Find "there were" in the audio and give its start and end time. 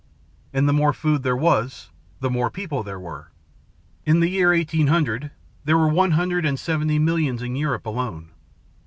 2.81-3.29, 5.63-5.89